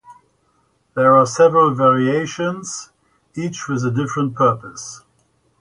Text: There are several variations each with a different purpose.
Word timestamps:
There 0.95 1.15
are 1.15 1.27
several 1.27 1.75
variations 1.75 2.89
each 3.35 3.67
with 3.67 3.85
a 3.85 3.91
different 3.91 4.33
purpose. 4.33 5.01